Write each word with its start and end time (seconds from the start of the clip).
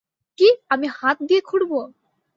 কি, 0.37 0.47
আমি 0.69 0.87
হাঁত 0.97 1.17
দিয়ে 1.21 1.41
খুড়ব? 1.41 1.71